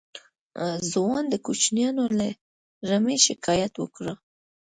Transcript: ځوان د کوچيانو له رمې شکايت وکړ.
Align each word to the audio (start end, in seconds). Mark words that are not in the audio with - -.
ځوان 0.91 1.23
د 1.29 1.35
کوچيانو 1.45 2.03
له 2.17 2.27
رمې 2.89 3.17
شکايت 3.27 3.73
وکړ. 3.77 4.05